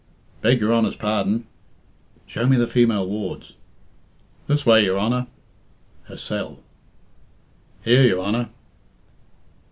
[0.41, 1.45] Beg your Honour's pardon."
[2.25, 3.53] "Show me the female wards."
[4.47, 5.27] "This way your Honour."
[6.05, 6.61] "Her cell."
[7.85, 8.49] "Here, your Honour."